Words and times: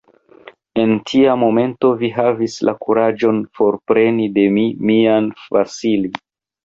En 0.83 0.93
tia 1.09 1.35
momento 1.41 1.91
vi 1.99 2.09
havis 2.15 2.55
la 2.69 2.75
kuraĝon 2.85 3.43
forpreni 3.59 4.27
de 4.39 4.47
mi 4.59 4.65
mian 4.93 5.29
Vasili! 5.59 6.13